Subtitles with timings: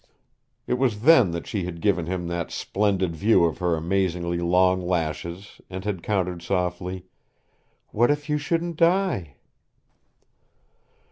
[0.65, 4.81] It was then that she had given him that splendid view of her amazingly long
[4.81, 7.05] lashes and had countered softly,
[7.89, 9.35] "What if you shouldn't die?"